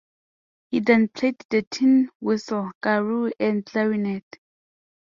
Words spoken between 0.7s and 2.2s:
He then played the tin